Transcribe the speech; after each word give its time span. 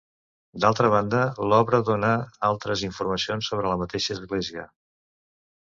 D'altra 0.63 0.89
banda, 0.93 1.19
l'obra 1.51 1.81
dóna 1.91 2.15
altres 2.49 2.85
informacions 2.91 3.53
sobre 3.53 3.71
la 3.75 3.79
mateixa 3.85 4.19
església. 4.19 4.67